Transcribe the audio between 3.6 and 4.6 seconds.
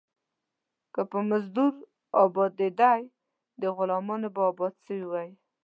غلامان به